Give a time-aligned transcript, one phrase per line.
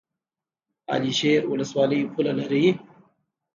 [0.93, 2.65] علي شیر ولسوالۍ پوله لري؟